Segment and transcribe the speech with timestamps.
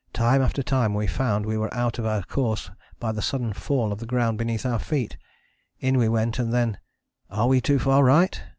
[0.13, 3.91] Time after time we found we were out of our course by the sudden fall
[3.91, 5.15] of the ground beneath our feet
[5.79, 6.79] in we went and then
[7.29, 8.41] "are we too far right?"